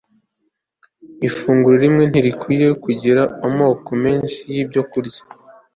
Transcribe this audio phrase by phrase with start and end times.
[1.27, 5.21] Ifunguro rimwe ntirikwiriye kugira amoko menshi yibyokurya